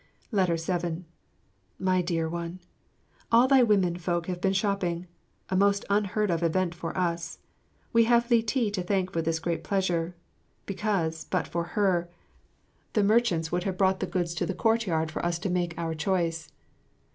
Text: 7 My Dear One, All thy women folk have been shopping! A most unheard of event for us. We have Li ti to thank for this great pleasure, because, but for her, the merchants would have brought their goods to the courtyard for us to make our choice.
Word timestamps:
7 0.33 1.05
My 1.79 2.01
Dear 2.01 2.27
One, 2.27 2.59
All 3.31 3.47
thy 3.47 3.61
women 3.61 3.95
folk 3.97 4.25
have 4.25 4.41
been 4.41 4.51
shopping! 4.51 5.05
A 5.49 5.55
most 5.55 5.85
unheard 5.91 6.31
of 6.31 6.41
event 6.41 6.73
for 6.73 6.97
us. 6.97 7.37
We 7.93 8.05
have 8.05 8.31
Li 8.31 8.41
ti 8.41 8.71
to 8.71 8.81
thank 8.81 9.11
for 9.11 9.21
this 9.21 9.37
great 9.37 9.63
pleasure, 9.63 10.15
because, 10.65 11.25
but 11.25 11.47
for 11.47 11.63
her, 11.77 12.09
the 12.93 13.03
merchants 13.03 13.51
would 13.51 13.65
have 13.65 13.77
brought 13.77 13.99
their 13.99 14.09
goods 14.09 14.33
to 14.33 14.47
the 14.47 14.55
courtyard 14.55 15.11
for 15.11 15.23
us 15.23 15.37
to 15.37 15.51
make 15.51 15.77
our 15.77 15.93
choice. 15.93 16.51